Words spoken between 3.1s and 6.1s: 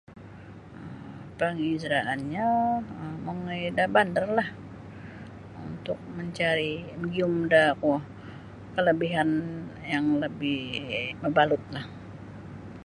mongoi da bandarlah untuk